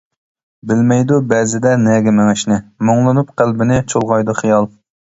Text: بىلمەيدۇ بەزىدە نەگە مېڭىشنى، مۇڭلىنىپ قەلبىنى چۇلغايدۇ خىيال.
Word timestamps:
بىلمەيدۇ 0.71 1.19
بەزىدە 1.33 1.75
نەگە 1.83 2.15
مېڭىشنى، 2.21 2.59
مۇڭلىنىپ 2.91 3.33
قەلبىنى 3.39 3.81
چۇلغايدۇ 3.93 4.41
خىيال. 4.45 4.73